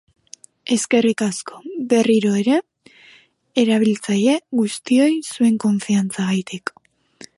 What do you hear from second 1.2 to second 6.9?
asko, berriro ere, erabiltzaile guztioi zuen konfiantzagatik.